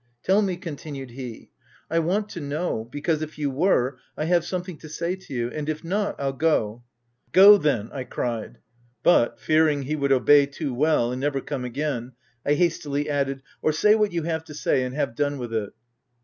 "Tell 0.25 0.41
me," 0.41 0.57
continued 0.57 1.11
he 1.11 1.51
—"I 1.91 1.99
want 1.99 2.27
to 2.29 2.39
know,— 2.41 2.85
because, 2.91 3.21
if 3.21 3.37
you 3.37 3.51
were, 3.51 3.99
I 4.17 4.25
have 4.25 4.43
something 4.43 4.77
to 4.79 4.89
say 4.89 5.15
to 5.15 5.31
you,— 5.31 5.49
and 5.53 5.69
if 5.69 5.83
not, 5.83 6.17
Fll 6.17 6.39
go."" 6.39 6.83
Go 7.33 7.57
then!" 7.59 7.91
I 7.93 8.05
cried; 8.05 8.57
but, 9.03 9.39
fearing 9.39 9.83
he 9.83 9.95
would 9.95 10.11
obey 10.11 10.47
too 10.47 10.73
well, 10.73 11.11
and 11.11 11.21
never 11.21 11.39
come 11.39 11.63
again, 11.65 12.13
I 12.43 12.55
hastily 12.55 13.11
added 13.11 13.43
—"Or 13.61 13.71
say 13.71 13.93
what 13.93 14.11
you 14.11 14.23
have 14.23 14.43
to 14.45 14.55
say, 14.55 14.83
and 14.85 14.95
have 14.95 15.15
done 15.15 15.37
with 15.37 15.53
it 15.53 15.69